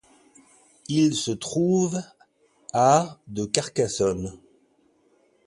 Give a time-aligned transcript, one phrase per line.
[0.89, 2.01] Il se trouve
[2.73, 4.35] à de Carcassonne.